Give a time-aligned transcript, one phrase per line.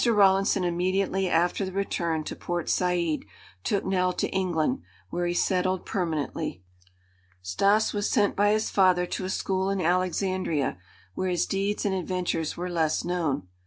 [0.03, 3.23] Rawlinson immediately after the return to Port Said
[3.63, 4.79] took Nell to England,
[5.11, 6.63] where he settled permanently.
[7.43, 10.79] Stas was sent by his father to a school in Alexandria,
[11.13, 13.47] where his deeds and adventures were less known.